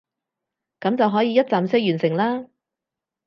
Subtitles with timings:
[0.79, 2.47] 噉就可以一站式完成啦